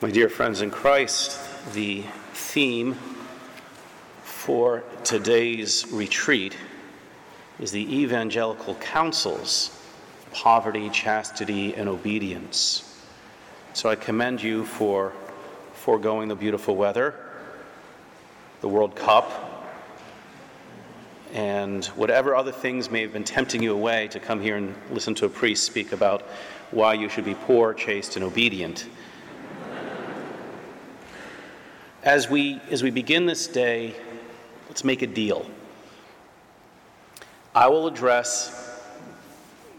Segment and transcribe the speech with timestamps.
[0.00, 1.40] My dear friends in Christ,
[1.72, 2.94] the theme
[4.22, 6.56] for today's retreat
[7.58, 9.76] is the evangelical counsels
[10.30, 13.04] poverty, chastity, and obedience.
[13.72, 15.14] So I commend you for
[15.72, 17.16] foregoing the beautiful weather,
[18.60, 19.74] the World Cup,
[21.32, 25.16] and whatever other things may have been tempting you away to come here and listen
[25.16, 26.22] to a priest speak about
[26.70, 28.86] why you should be poor, chaste, and obedient.
[32.08, 33.94] As we, as we begin this day,
[34.66, 35.44] let's make a deal.
[37.54, 38.82] I will address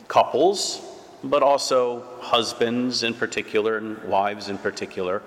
[0.08, 0.80] couples,
[1.24, 5.24] but also husbands in particular and wives in particular.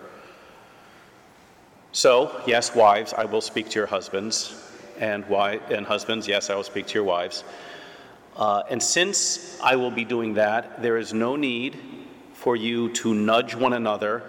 [1.91, 4.55] So, yes, wives, I will speak to your husbands,
[5.01, 7.43] and, wife, and husbands, yes, I will speak to your wives.
[8.37, 11.77] Uh, and since I will be doing that, there is no need
[12.33, 14.23] for you to nudge one another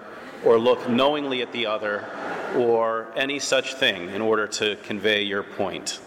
[0.43, 2.09] or look knowingly at the other
[2.55, 5.99] or any such thing in order to convey your point.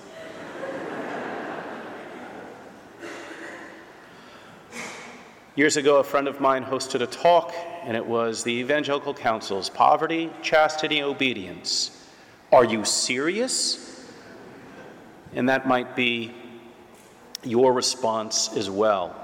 [5.56, 9.70] Years ago, a friend of mine hosted a talk, and it was the Evangelical Counsels
[9.70, 12.06] Poverty, Chastity, Obedience.
[12.52, 14.06] Are you serious?
[15.34, 16.34] And that might be
[17.42, 19.16] your response as well.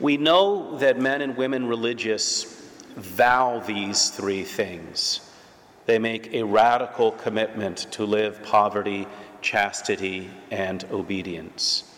[0.00, 5.20] We know that men and women religious vow these three things.
[5.86, 9.06] They make a radical commitment to live poverty,
[9.42, 11.94] chastity, and obedience.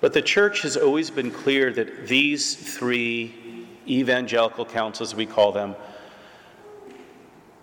[0.00, 5.74] But the church has always been clear that these three evangelical counsels, we call them,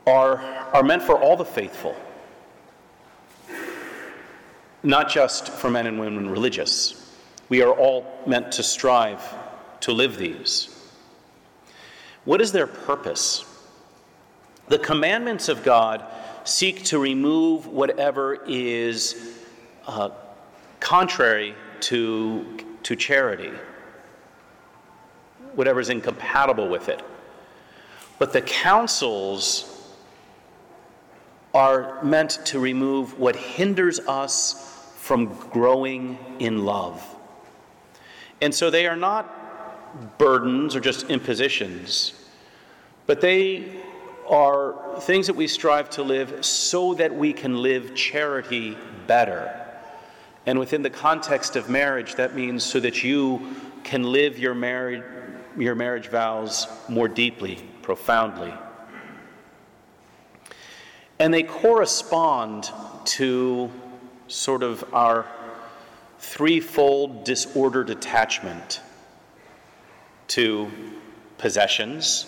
[0.05, 0.37] are,
[0.73, 1.95] are meant for all the faithful,
[4.83, 6.99] not just for men and women religious.
[7.49, 9.21] We are all meant to strive
[9.81, 10.69] to live these.
[12.25, 13.45] What is their purpose?
[14.67, 16.05] The commandments of God
[16.45, 19.37] seek to remove whatever is
[19.87, 20.09] uh,
[20.79, 23.51] contrary to, to charity,
[25.55, 27.01] whatever is incompatible with it.
[28.19, 29.69] But the counsels
[31.53, 37.05] are meant to remove what hinders us from growing in love.
[38.41, 42.13] And so they are not burdens or just impositions,
[43.05, 43.81] but they
[44.29, 49.59] are things that we strive to live so that we can live charity better.
[50.45, 55.03] And within the context of marriage, that means so that you can live your marriage,
[55.57, 58.53] your marriage vows more deeply, profoundly.
[61.19, 62.69] And they correspond
[63.05, 63.71] to
[64.27, 65.25] sort of our
[66.19, 68.81] threefold disordered attachment
[70.27, 70.71] to
[71.37, 72.25] possessions,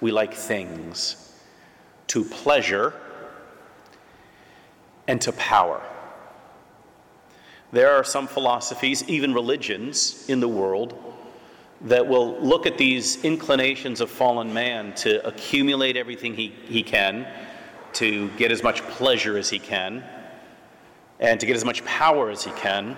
[0.00, 1.23] we like things,
[2.08, 2.94] to pleasure,
[5.08, 5.82] and to power.
[7.72, 11.00] There are some philosophies, even religions in the world,
[11.82, 17.26] that will look at these inclinations of fallen man to accumulate everything he, he can,
[17.94, 20.04] to get as much pleasure as he can,
[21.20, 22.96] and to get as much power as he can.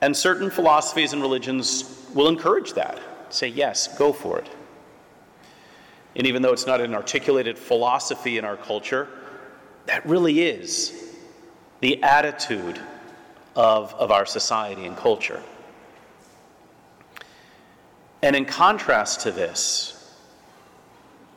[0.00, 3.00] And certain philosophies and religions will encourage that.
[3.28, 4.48] Say, yes, go for it.
[6.16, 9.08] And even though it's not an articulated philosophy in our culture,
[9.84, 11.12] that really is
[11.80, 12.80] the attitude
[13.54, 15.42] of, of our society and culture.
[18.22, 19.92] And in contrast to this,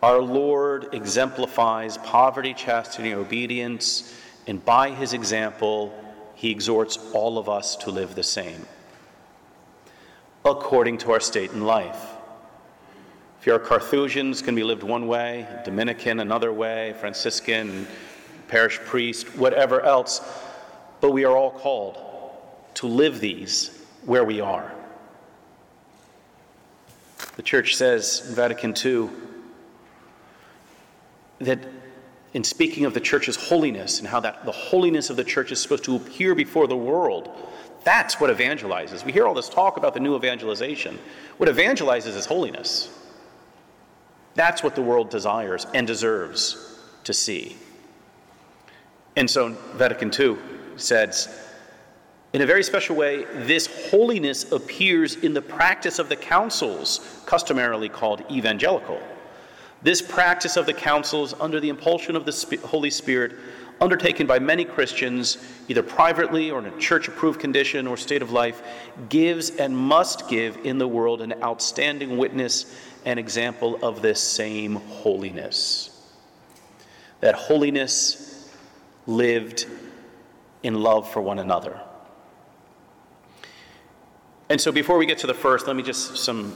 [0.02, 4.16] our Lord exemplifies poverty, chastity, and obedience,
[4.48, 5.94] and by his example,
[6.36, 8.66] he exhorts all of us to live the same,
[10.46, 12.16] according to our state in life.
[13.40, 17.88] If you're a Carthusian, it's going to be lived one way, Dominican another way, Franciscan,
[18.50, 20.20] parish priest, whatever else,
[21.00, 21.98] but we are all called
[22.74, 24.74] to live these where we are.
[27.38, 29.10] The church says in Vatican II
[31.40, 31.60] that
[32.34, 35.62] in speaking of the church's holiness and how that the holiness of the church is
[35.62, 37.30] supposed to appear before the world,
[37.86, 39.06] that's what evangelizes.
[39.06, 41.00] We hear all this talk about the new evangelization.
[41.38, 42.99] What evangelizes is holiness.
[44.40, 47.58] That's what the world desires and deserves to see.
[49.18, 50.38] And so Vatican II
[50.78, 51.28] says,
[52.32, 57.90] in a very special way, this holiness appears in the practice of the counsels, customarily
[57.90, 59.02] called evangelical.
[59.82, 63.34] This practice of the counsels, under the impulsion of the Holy Spirit,
[63.82, 65.38] undertaken by many Christians,
[65.68, 68.62] either privately or in a church approved condition or state of life,
[69.10, 72.74] gives and must give in the world an outstanding witness
[73.06, 76.14] an example of this same holiness.
[77.22, 78.50] That holiness
[79.08, 79.66] lived
[80.64, 81.80] in love for one another.
[84.50, 86.56] And so before we get to the first, let me just some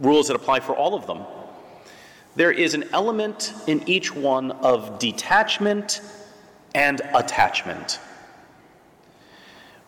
[0.00, 1.22] rules that apply for all of them.
[2.36, 6.00] There is an element in each one of detachment
[6.74, 7.98] and attachment.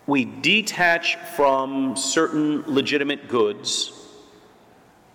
[0.07, 4.02] We detach from certain legitimate goods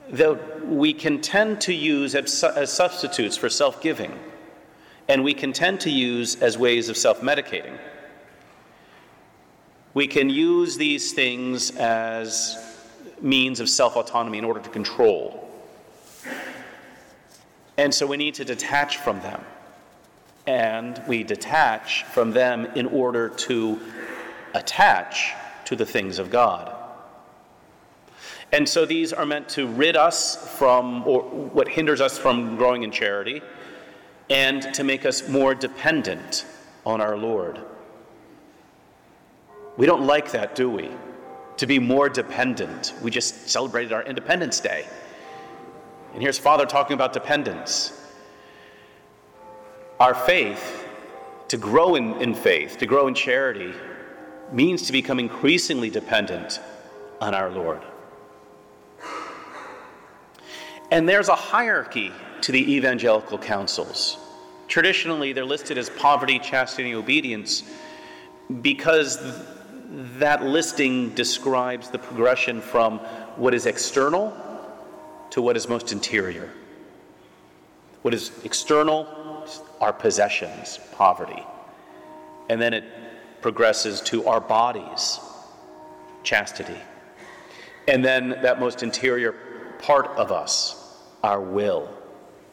[0.09, 4.17] that we can tend to use as, as substitutes for self giving,
[5.07, 7.77] and we can tend to use as ways of self medicating.
[9.93, 12.57] We can use these things as
[13.21, 15.43] means of self autonomy in order to control.
[17.77, 19.43] And so we need to detach from them.
[20.47, 23.79] And we detach from them in order to
[24.53, 25.33] attach
[25.65, 26.73] to the things of God.
[28.51, 32.83] And so these are meant to rid us from or what hinders us from growing
[32.83, 33.41] in charity
[34.29, 36.45] and to make us more dependent
[36.85, 37.59] on our Lord.
[39.77, 40.89] We don't like that, do we?
[41.57, 42.93] To be more dependent.
[43.01, 44.87] We just celebrated our Independence Day.
[46.13, 47.93] And here's Father talking about dependence.
[49.99, 50.85] Our faith,
[51.49, 53.73] to grow in, in faith, to grow in charity,
[54.51, 56.59] means to become increasingly dependent
[57.19, 57.81] on our Lord.
[60.91, 62.11] And there's a hierarchy
[62.41, 64.17] to the evangelical counsels.
[64.67, 67.63] Traditionally, they're listed as poverty, chastity, and obedience
[68.61, 69.43] because
[70.19, 72.99] that listing describes the progression from
[73.37, 74.35] what is external
[75.29, 76.51] to what is most interior.
[78.01, 79.07] What is external
[79.79, 81.43] are possessions, poverty.
[82.49, 82.83] And then it
[83.41, 85.19] progresses to our bodies,
[86.23, 86.77] chastity.
[87.87, 89.35] And then that most interior
[89.79, 91.89] part of us, our will,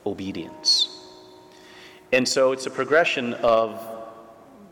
[0.06, 0.88] obedience.
[2.12, 3.80] And so it's a progression of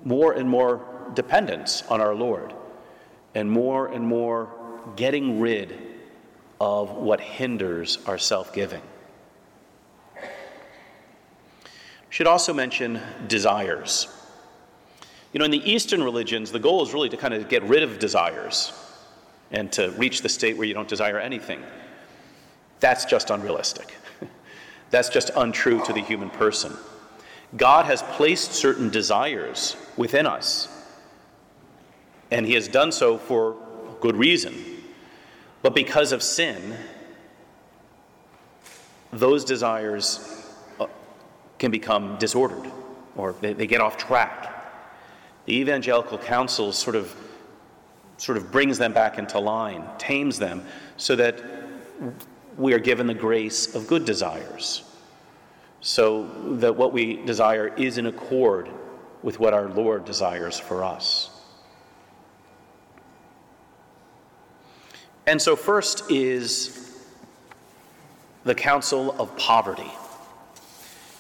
[0.04, 0.80] more and more
[1.14, 2.52] dependence on our Lord
[3.34, 4.50] and more and more
[4.96, 5.78] getting rid
[6.60, 8.82] of what hinders our self giving.
[12.10, 14.06] Should also mention desires.
[15.32, 17.82] You know, in the Eastern religions, the goal is really to kind of get rid
[17.82, 18.72] of desires
[19.50, 21.62] and to reach the state where you don't desire anything.
[22.82, 23.94] That's just unrealistic.
[24.90, 26.76] That's just untrue to the human person.
[27.56, 30.68] God has placed certain desires within us
[32.32, 33.56] and he has done so for
[34.00, 34.54] good reason.
[35.62, 36.76] But because of sin,
[39.12, 40.44] those desires
[40.80, 40.88] uh,
[41.60, 42.68] can become disordered
[43.14, 44.48] or they, they get off track.
[45.44, 47.14] The evangelical counsel sort of
[48.16, 50.64] sort of brings them back into line, tames them,
[50.96, 51.42] so that
[52.56, 54.84] we are given the grace of good desires.
[55.80, 56.26] So
[56.58, 58.68] that what we desire is in accord
[59.22, 61.30] with what our Lord desires for us.
[65.26, 67.06] And so, first is
[68.44, 69.90] the counsel of poverty.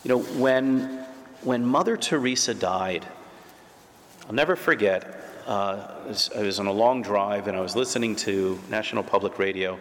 [0.02, 1.04] You know, when,
[1.42, 3.06] when Mother Teresa died,
[4.26, 5.94] I'll never forget, uh,
[6.36, 9.78] I was on a long drive and I was listening to National Public Radio,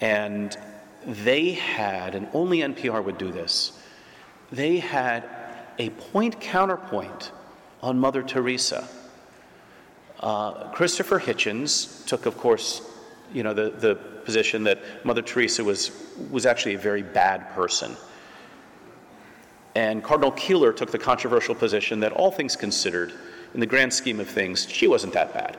[0.00, 0.56] and
[1.06, 3.78] they had, and only NPR would do this,
[4.50, 5.28] they had
[5.78, 7.32] a point counterpoint
[7.82, 8.88] on Mother Teresa.
[10.20, 12.82] Uh, Christopher Hitchens took, of course,
[13.32, 13.94] you know, the, the
[14.24, 15.90] position that Mother Teresa was,
[16.30, 17.96] was actually a very bad person.
[19.74, 23.12] And Cardinal Keeler took the controversial position that all things considered,
[23.52, 25.58] in the grand scheme of things, she wasn't that bad.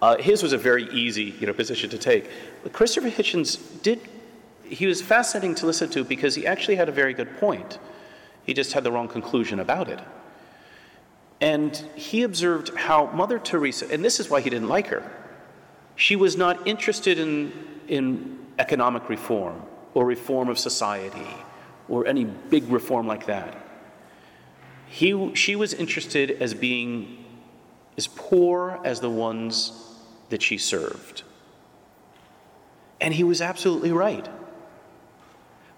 [0.00, 2.30] Uh, his was a very easy you know, position to take.
[2.62, 4.00] But Christopher Hitchens did,
[4.64, 7.78] he was fascinating to listen to because he actually had a very good point.
[8.44, 10.00] He just had the wrong conclusion about it.
[11.40, 15.10] And he observed how Mother Teresa, and this is why he didn't like her,
[15.96, 17.52] she was not interested in,
[17.88, 19.62] in economic reform
[19.94, 21.26] or reform of society
[21.88, 23.56] or any big reform like that.
[24.88, 27.24] He, she was interested as being
[27.96, 29.87] as poor as the ones
[30.28, 31.22] that she served.
[33.00, 34.28] And he was absolutely right.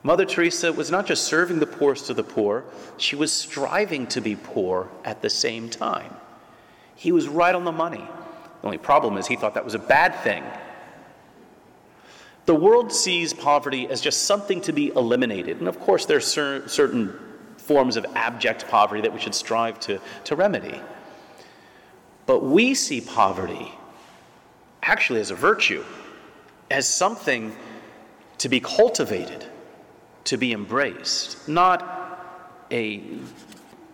[0.02, 2.64] Mother Teresa was not just serving the poorest of the poor,
[2.96, 6.14] she was striving to be poor at the same time.
[6.94, 8.06] He was right on the money.
[8.60, 10.44] The only problem is he thought that was a bad thing.
[12.46, 15.58] The world sees poverty as just something to be eliminated.
[15.58, 17.18] And of course, there are cer- certain
[17.58, 20.80] forms of abject poverty that we should strive to, to remedy.
[22.26, 23.70] But we see poverty
[24.82, 25.84] actually as a virtue,
[26.70, 27.54] as something
[28.38, 29.44] to be cultivated,
[30.24, 33.02] to be embraced, not a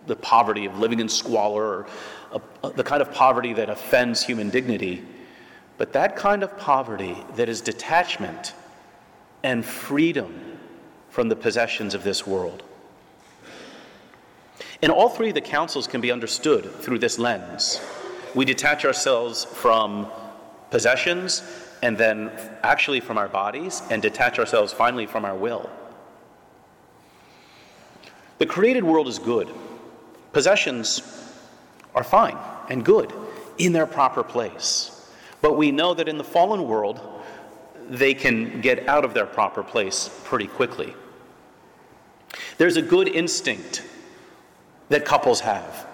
[0.07, 1.87] the poverty of living in squalor or
[2.31, 5.03] a, a, the kind of poverty that offends human dignity,
[5.77, 8.53] but that kind of poverty that is detachment
[9.43, 10.57] and freedom
[11.09, 12.63] from the possessions of this world.
[14.81, 17.81] And all three of the counsels can be understood through this lens.
[18.35, 20.07] We detach ourselves from
[20.69, 21.43] possessions
[21.81, 22.31] and then
[22.63, 25.69] actually from our bodies and detach ourselves finally from our will.
[28.39, 29.49] The created world is good.
[30.33, 31.01] Possessions
[31.95, 32.37] are fine
[32.69, 33.11] and good
[33.57, 35.09] in their proper place.
[35.41, 37.01] But we know that in the fallen world,
[37.89, 40.93] they can get out of their proper place pretty quickly.
[42.57, 43.83] There's a good instinct
[44.89, 45.87] that couples have,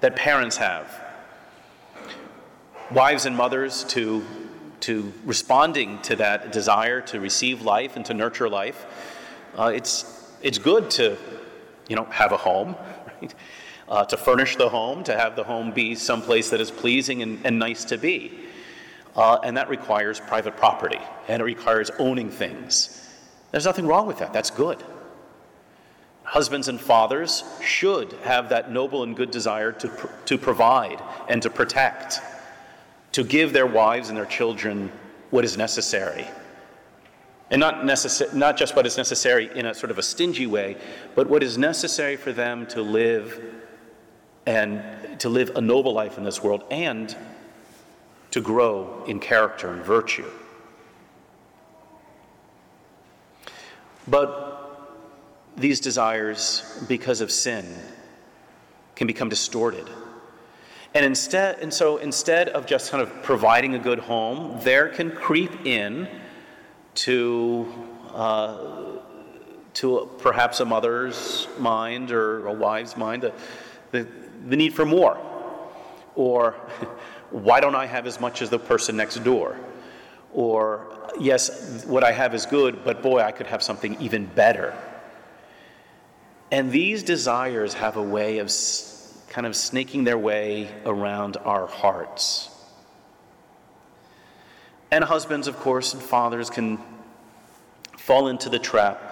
[0.00, 1.03] that parents have,
[2.90, 4.24] wives and mothers to,
[4.80, 8.86] to responding to that desire to receive life and to nurture life.
[9.56, 11.16] Uh, it's, it's good to
[11.88, 12.76] you know, have a home,
[13.20, 13.34] right?
[13.88, 17.44] Uh, to furnish the home, to have the home be someplace that is pleasing and,
[17.44, 18.32] and nice to be.
[19.14, 20.98] Uh, and that requires private property
[21.28, 23.08] and it requires owning things.
[23.52, 24.32] There's nothing wrong with that.
[24.32, 24.82] That's good.
[26.24, 31.40] Husbands and fathers should have that noble and good desire to, pr- to provide and
[31.42, 32.20] to protect,
[33.14, 34.90] to give their wives and their children
[35.30, 36.26] what is necessary.
[37.48, 40.76] And not, necess- not just what is necessary in a sort of a stingy way,
[41.14, 43.40] but what is necessary for them to live
[44.46, 44.82] and
[45.20, 47.16] to live a noble life in this world and
[48.32, 50.28] to grow in character and virtue.
[54.08, 54.90] But
[55.56, 57.64] these desires, because of sin,
[58.96, 59.88] can become distorted.
[60.94, 65.10] And instead, and so instead of just kind of providing a good home, there can
[65.10, 66.08] creep in
[66.94, 67.66] to
[68.14, 68.84] uh,
[69.74, 73.32] to perhaps a mother's mind or a wife's mind the,
[73.90, 74.06] the,
[74.46, 75.18] the need for more,
[76.14, 76.52] or
[77.30, 79.58] why don't I have as much as the person next door?
[80.32, 84.74] Or, yes, what I have is good, but boy, I could have something even better.
[86.50, 88.50] And these desires have a way of
[89.34, 92.50] kind of snaking their way around our hearts.
[94.92, 96.78] And husbands, of course, and fathers can
[97.98, 99.02] fall into the trap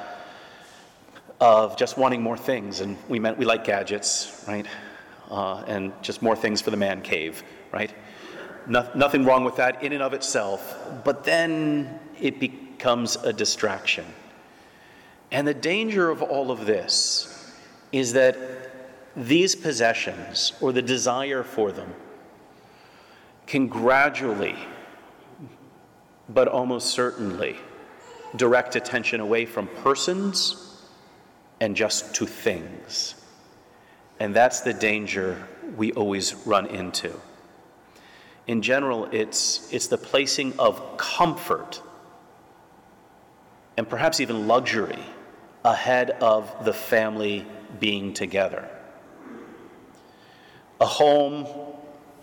[1.40, 2.82] of just wanting more things.
[2.82, 4.64] And we meant we like gadgets, right?
[5.28, 7.92] Uh, and just more things for the man cave, right?
[8.68, 14.04] No, nothing wrong with that in and of itself, but then it becomes a distraction.
[15.32, 17.52] And the danger of all of this
[17.90, 18.61] is that
[19.16, 21.92] these possessions or the desire for them
[23.46, 24.56] can gradually,
[26.28, 27.56] but almost certainly,
[28.36, 30.82] direct attention away from persons
[31.60, 33.14] and just to things.
[34.20, 37.12] And that's the danger we always run into
[38.46, 41.80] in general, it's, it's the placing of comfort
[43.76, 44.98] and perhaps even luxury
[45.64, 47.46] ahead of the family
[47.78, 48.68] being together.
[50.82, 51.46] A home,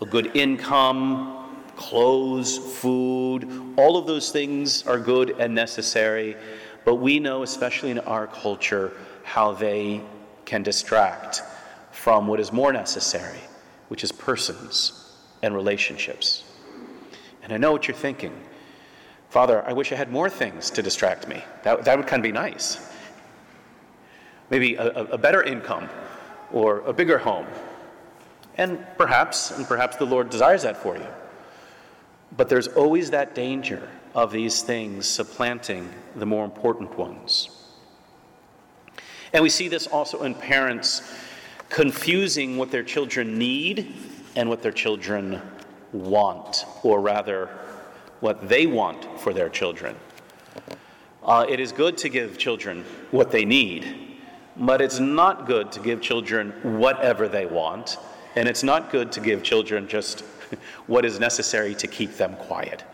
[0.02, 6.36] a good income, clothes, food, all of those things are good and necessary,
[6.84, 10.02] but we know, especially in our culture, how they
[10.44, 11.42] can distract
[11.90, 13.40] from what is more necessary,
[13.88, 16.44] which is persons and relationships.
[17.42, 18.38] And I know what you're thinking.
[19.30, 21.42] Father, I wish I had more things to distract me.
[21.62, 22.78] That, that would kind of be nice.
[24.50, 25.88] Maybe a, a better income
[26.52, 27.46] or a bigger home.
[28.60, 31.06] And perhaps, and perhaps the Lord desires that for you.
[32.36, 37.48] But there's always that danger of these things supplanting the more important ones.
[39.32, 41.10] And we see this also in parents
[41.70, 43.94] confusing what their children need
[44.36, 45.40] and what their children
[45.92, 47.46] want, or rather,
[48.20, 49.96] what they want for their children.
[51.24, 54.18] Uh, it is good to give children what they need,
[54.54, 57.96] but it's not good to give children whatever they want,
[58.36, 60.20] and it's not good to give children just
[60.86, 62.84] what is necessary to keep them quiet.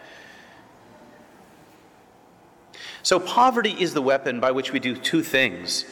[3.02, 5.84] So, poverty is the weapon by which we do two things.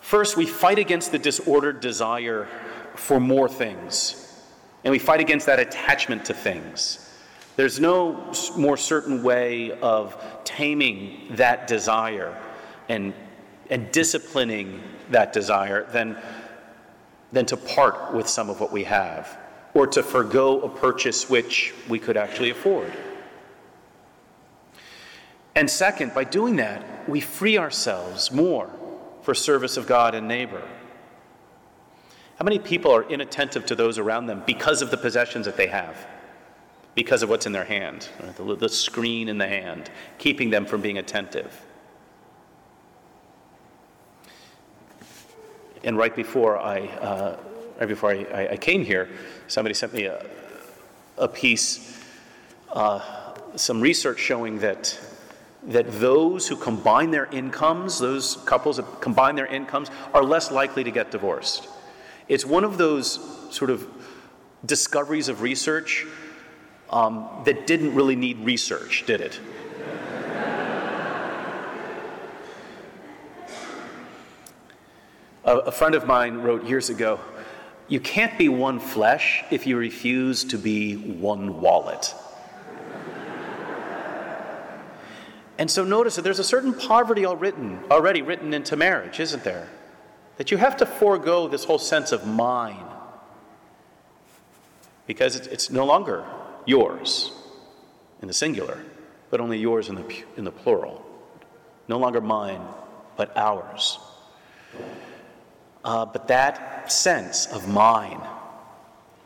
[0.00, 2.48] First, we fight against the disordered desire
[2.94, 4.26] for more things.
[4.84, 7.10] And we fight against that attachment to things.
[7.56, 12.36] There's no more certain way of taming that desire
[12.88, 13.12] and,
[13.68, 16.16] and disciplining that desire than,
[17.32, 19.38] than to part with some of what we have
[19.74, 22.92] or to forego a purchase which we could actually afford.
[25.54, 28.70] And second, by doing that, we free ourselves more
[29.22, 30.62] for service of God and neighbor.
[32.38, 35.66] How many people are inattentive to those around them because of the possessions that they
[35.66, 35.96] have?
[36.94, 38.34] Because of what's in their hand, right?
[38.34, 41.64] the, the screen in the hand, keeping them from being attentive.
[45.84, 47.36] And right before I, uh,
[47.78, 49.08] right before I, I, came here,
[49.48, 50.24] somebody sent me a,
[51.16, 52.02] a piece,
[52.72, 53.00] uh,
[53.56, 54.98] some research showing that
[55.62, 60.84] that those who combine their incomes, those couples that combine their incomes, are less likely
[60.84, 61.68] to get divorced.
[62.28, 63.20] It's one of those
[63.50, 63.86] sort of
[64.64, 66.06] discoveries of research
[66.90, 69.38] um, that didn't really need research, did it?
[75.50, 77.18] A, a friend of mine wrote years ago
[77.88, 82.14] You can't be one flesh if you refuse to be one wallet.
[85.58, 89.68] And so notice that there's a certain poverty written, already written into marriage, isn't there?
[90.38, 92.86] That you have to forego this whole sense of mine
[95.06, 96.24] because it's, it's no longer
[96.64, 97.32] yours
[98.22, 98.78] in the singular,
[99.28, 101.04] but only yours in the, in the plural.
[101.88, 102.62] No longer mine,
[103.18, 103.98] but ours.
[105.84, 108.20] Uh, but that sense of mine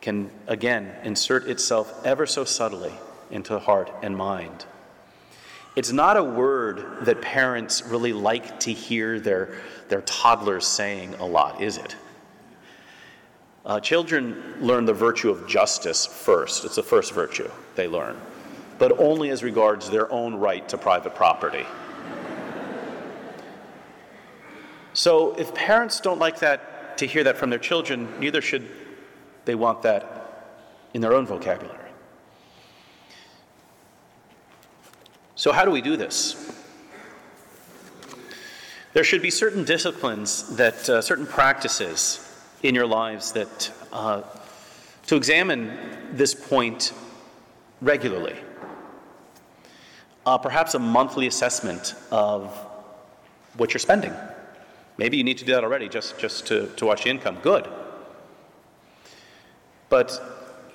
[0.01, 2.93] can again insert itself ever so subtly
[3.31, 4.67] into heart and mind.
[5.77, 9.57] It's not a word that parents really like to hear their,
[9.89, 11.97] their toddlers saying a lot, is it?
[13.67, 16.65] Uh, children learn the virtue of justice first.
[16.65, 18.17] It's the first virtue they learn,
[18.79, 21.67] but only as regards their own right to private property.
[24.95, 28.69] So if parents don't like that to hear that from their children, neither should
[29.45, 30.15] they want that
[30.95, 31.91] in their own vocabulary.
[35.35, 36.65] So, how do we do this?
[38.93, 42.21] There should be certain disciplines that, uh, certain practices
[42.63, 44.23] in your lives that, uh,
[45.07, 45.77] to examine
[46.13, 46.93] this point
[47.83, 48.37] regularly.
[50.25, 52.57] Uh, perhaps a monthly assessment of
[53.57, 54.15] what you're spending.
[54.97, 57.39] Maybe you need to do that already just, just to, to watch the income.
[57.43, 57.69] Good.
[59.89, 60.21] But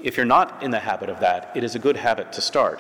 [0.01, 2.79] if you're not in the habit of that, it is a good habit to start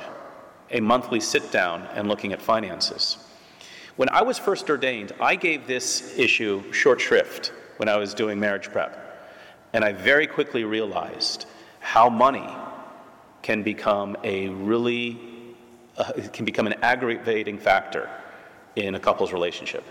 [0.71, 3.17] a monthly sit down and looking at finances.
[3.95, 8.39] When I was first ordained, I gave this issue short shrift when I was doing
[8.39, 9.05] marriage prep.
[9.73, 11.45] And I very quickly realized
[11.79, 12.47] how money
[13.41, 15.19] can become a really
[15.97, 18.09] uh, can become an aggravating factor
[18.75, 19.83] in a couple's relationship.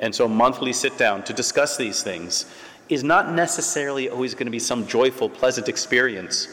[0.00, 2.46] And so monthly sit down to discuss these things
[2.88, 6.48] is not necessarily always going to be some joyful, pleasant experience,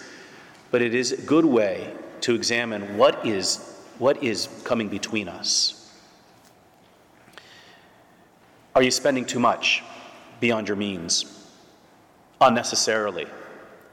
[0.69, 5.91] but it is a good way to examine what is, what is coming between us.
[8.75, 9.81] Are you spending too much
[10.39, 11.47] beyond your means?
[12.39, 13.25] Unnecessarily.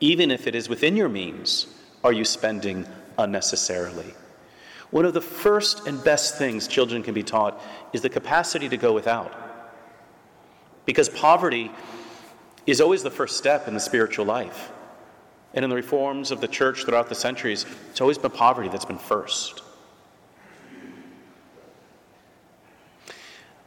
[0.00, 1.66] Even if it is within your means,
[2.02, 2.86] are you spending
[3.16, 4.12] unnecessarily?
[4.90, 7.62] One of the first and best things children can be taught
[7.94, 9.43] is the capacity to go without.
[10.84, 11.70] Because poverty
[12.66, 14.70] is always the first step in the spiritual life.
[15.54, 18.84] And in the reforms of the church throughout the centuries, it's always been poverty that's
[18.84, 19.62] been first.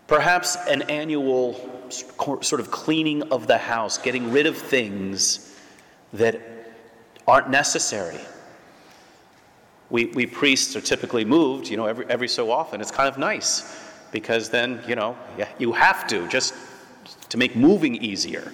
[0.08, 1.54] Perhaps an annual
[1.90, 5.56] sort of cleaning of the house, getting rid of things
[6.14, 6.42] that
[7.28, 8.20] aren't necessary.
[9.90, 12.82] We, we priests are typically moved, you know, every, every so often.
[12.82, 15.18] It's kind of nice because then, you know,
[15.60, 16.54] you have to just
[17.30, 18.52] to make moving easier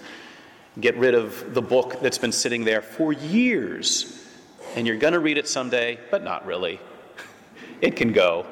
[0.79, 4.25] get rid of the book that's been sitting there for years.
[4.75, 6.79] And you're going to read it someday, but not really.
[7.81, 8.45] It can go.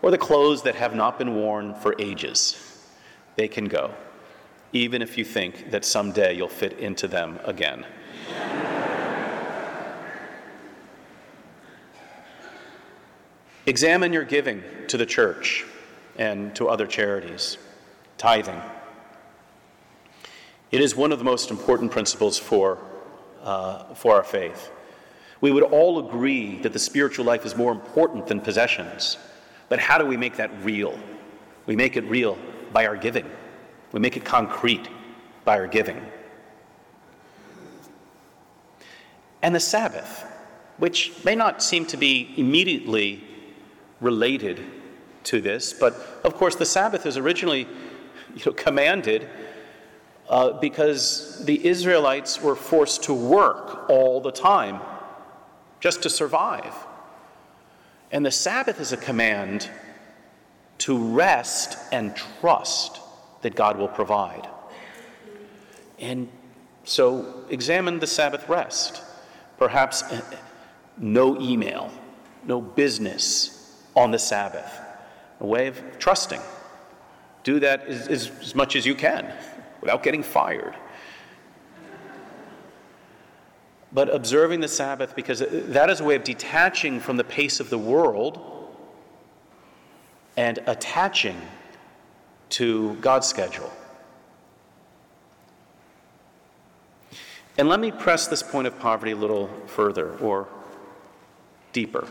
[0.00, 2.86] Or the clothes that have not been worn for ages.
[3.34, 3.92] They can go,
[4.72, 7.84] even if you think that someday you'll fit into them again.
[13.66, 15.66] Examine your giving to the church
[16.16, 17.58] and to other charities,
[18.18, 18.62] tithing.
[20.70, 22.78] It is one of the most important principles for,
[23.42, 24.70] uh, for our faith.
[25.40, 29.16] We would all agree that the spiritual life is more important than possessions.
[29.68, 30.98] But how do we make that real?
[31.66, 32.38] We make it real
[32.72, 33.28] by our giving,
[33.92, 34.88] we make it concrete
[35.44, 36.00] by our giving.
[39.42, 40.24] And the Sabbath,
[40.76, 43.24] which may not seem to be immediately
[44.00, 44.60] related
[45.24, 47.66] to this, but of course the Sabbath is originally
[48.34, 49.28] you know, commanded
[50.30, 54.80] uh, because the Israelites were forced to work all the time
[55.80, 56.72] just to survive.
[58.12, 59.68] And the Sabbath is a command
[60.78, 63.00] to rest and trust
[63.42, 64.48] that God will provide.
[65.98, 66.28] And
[66.84, 69.02] so examine the Sabbath rest.
[69.58, 70.04] Perhaps
[70.96, 71.90] no email,
[72.44, 74.80] no business on the Sabbath,
[75.40, 76.40] a way of trusting.
[77.42, 79.32] Do that as, as, as much as you can
[79.80, 80.74] without getting fired.
[83.92, 87.70] But observing the Sabbath, because that is a way of detaching from the pace of
[87.70, 88.40] the world
[90.36, 91.40] and attaching
[92.50, 93.72] to God's schedule.
[97.58, 100.48] And let me press this point of poverty a little further or
[101.72, 102.08] deeper.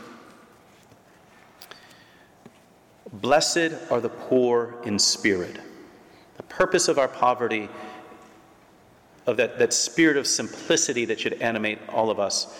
[3.12, 5.58] Blessed are the poor in spirit.
[6.50, 7.70] Purpose of our poverty,
[9.26, 12.54] of that, that spirit of simplicity that should animate all of us,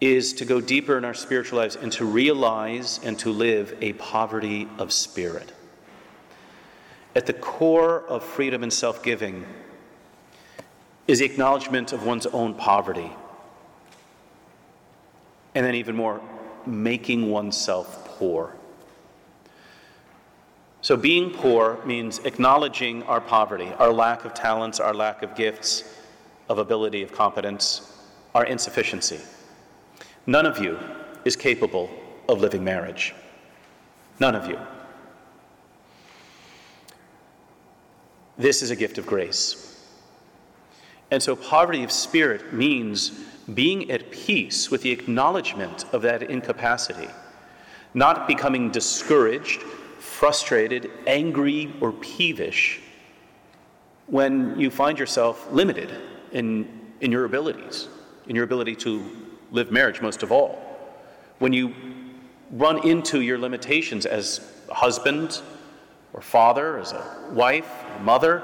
[0.00, 3.94] is to go deeper in our spiritual lives and to realize and to live a
[3.94, 5.50] poverty of spirit.
[7.16, 9.44] At the core of freedom and self giving
[11.08, 13.10] is the acknowledgement of one's own poverty.
[15.54, 16.20] And then, even more,
[16.66, 18.56] making oneself poor.
[20.84, 25.82] So, being poor means acknowledging our poverty, our lack of talents, our lack of gifts,
[26.50, 27.90] of ability, of competence,
[28.34, 29.18] our insufficiency.
[30.26, 30.78] None of you
[31.24, 31.88] is capable
[32.28, 33.14] of living marriage.
[34.20, 34.58] None of you.
[38.36, 39.88] This is a gift of grace.
[41.10, 47.08] And so, poverty of spirit means being at peace with the acknowledgement of that incapacity,
[47.94, 49.62] not becoming discouraged
[50.04, 52.80] frustrated, angry, or peevish
[54.06, 55.90] when you find yourself limited
[56.30, 56.68] in,
[57.00, 57.88] in your abilities,
[58.28, 59.02] in your ability to
[59.50, 60.58] live marriage, most of all.
[61.38, 61.74] When you
[62.50, 65.40] run into your limitations as a husband
[66.12, 68.42] or father, as a wife, or mother,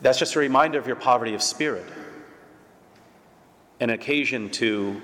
[0.00, 1.86] that's just a reminder of your poverty of spirit.
[3.80, 5.02] An occasion to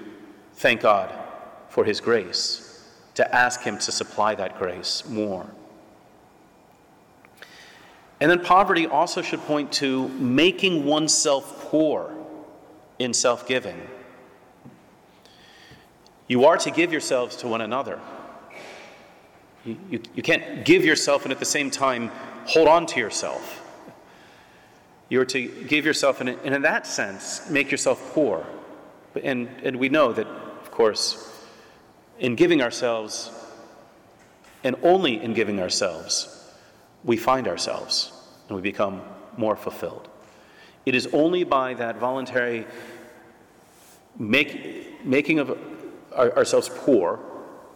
[0.54, 1.12] thank God
[1.68, 2.69] for His grace
[3.20, 5.46] to ask Him to supply that grace more.
[8.18, 12.14] And then poverty also should point to making oneself poor
[12.98, 13.78] in self giving.
[16.28, 18.00] You are to give yourselves to one another.
[19.66, 22.10] You, you, you, can't give yourself and at the same time
[22.46, 23.58] hold on to yourself.
[25.10, 28.46] You are to give yourself and, and in that sense make yourself poor.
[29.22, 31.39] And, and we know that, of course,
[32.20, 33.30] in giving ourselves,
[34.62, 36.52] and only in giving ourselves,
[37.02, 38.12] we find ourselves
[38.48, 39.00] and we become
[39.36, 40.08] more fulfilled.
[40.84, 42.66] It is only by that voluntary
[44.18, 45.58] make, making of
[46.14, 47.20] our, ourselves poor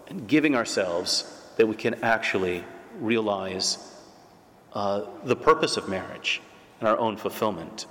[0.08, 2.64] and giving ourselves that we can actually
[3.00, 3.92] realize
[4.74, 6.42] uh, the purpose of marriage
[6.80, 7.86] and our own fulfillment.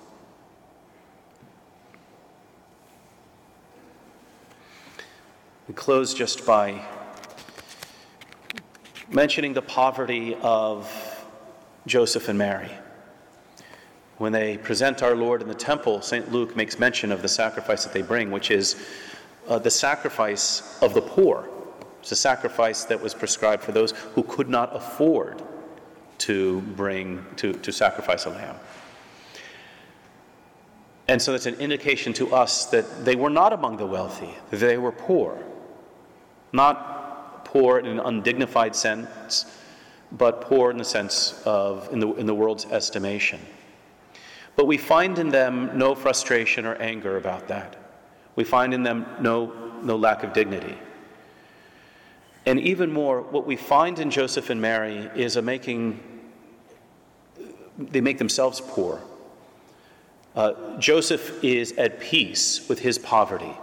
[5.74, 6.86] We close just by
[9.10, 10.88] mentioning the poverty of
[11.88, 12.70] Joseph and Mary.
[14.20, 16.32] When they present our Lord in the temple, St.
[16.32, 18.88] Luke makes mention of the sacrifice that they bring, which is
[19.48, 21.50] uh, the sacrifice of the poor.
[22.02, 25.42] It's a sacrifice that was prescribed for those who could not afford
[26.20, 28.58] to bring, to, to sacrifice a lamb.
[31.08, 34.78] And so it's an indication to us that they were not among the wealthy, they
[34.78, 35.44] were poor.
[36.54, 39.46] Not poor in an undignified sense,
[40.12, 43.40] but poor in the sense of, in the, in the world's estimation.
[44.56, 47.76] But we find in them no frustration or anger about that.
[48.36, 50.78] We find in them no, no lack of dignity.
[52.46, 56.00] And even more, what we find in Joseph and Mary is a making,
[57.78, 59.02] they make themselves poor.
[60.36, 63.58] Uh, Joseph is at peace with his poverty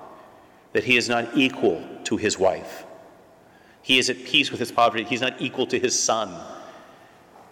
[0.72, 2.84] that he is not equal to his wife.
[3.82, 5.04] He is at peace with his poverty.
[5.04, 6.34] He's not equal to his son.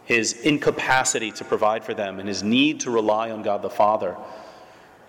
[0.04, 4.16] His incapacity to provide for them and his need to rely on God the Father.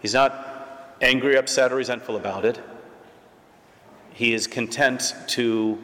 [0.01, 2.59] He's not angry, upset, or resentful about it.
[4.13, 5.77] He is content to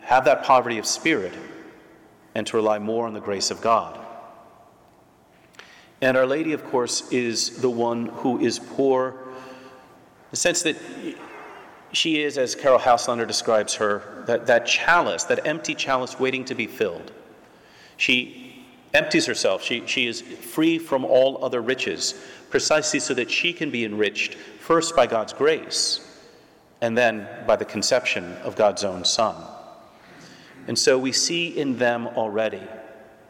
[0.00, 1.34] have that poverty of spirit
[2.34, 3.98] and to rely more on the grace of God.
[6.00, 10.76] And Our Lady, of course, is the one who is poor, in the sense that
[11.92, 16.54] she is, as Caryll Houselander describes her, that, that chalice, that empty chalice waiting to
[16.54, 17.12] be filled.
[17.96, 19.62] She empties herself.
[19.62, 22.14] She, she is free from all other riches,
[22.50, 26.04] precisely so that she can be enriched first by God's grace
[26.80, 29.34] and then by the conception of God's own Son.
[30.66, 32.62] And so we see in them already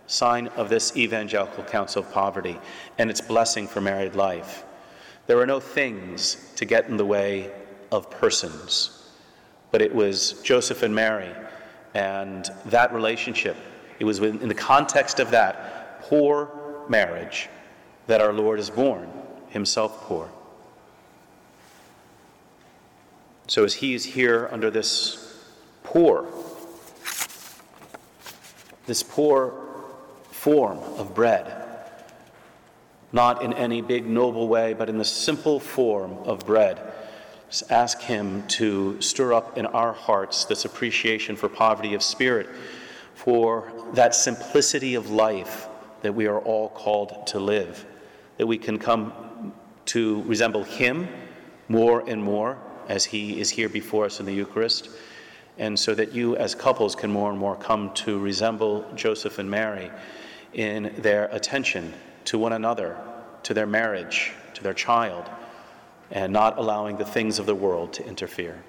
[0.08, 2.58] sign of this evangelical counsel of poverty
[2.96, 4.64] and its blessing for married life.
[5.26, 7.52] There are no things to get in the way
[7.90, 9.10] of persons,
[9.70, 11.32] but it was Joseph and Mary
[11.94, 13.56] and that relationship.
[13.98, 17.48] It was in the context of that poor marriage
[18.06, 19.08] that our Lord is born,
[19.48, 20.28] himself poor.
[23.46, 25.42] So as he is here under this
[25.82, 26.26] poor,
[28.86, 29.54] this poor
[30.30, 31.64] form of bread,
[33.12, 36.87] not in any big noble way, but in the simple form of bread,
[37.70, 42.48] ask him to stir up in our hearts this appreciation for poverty of spirit,
[43.14, 45.68] for that simplicity of life
[46.02, 47.84] that we are all called to live,
[48.36, 49.52] that we can come
[49.86, 51.08] to resemble him
[51.68, 52.58] more and more
[52.88, 54.88] as He is here before us in the Eucharist,
[55.58, 59.50] and so that you, as couples, can more and more come to resemble Joseph and
[59.50, 59.90] Mary
[60.54, 61.92] in their attention
[62.24, 62.96] to one another,
[63.42, 65.28] to their marriage, to their child,
[66.10, 68.62] and not allowing the things of the world to interfere.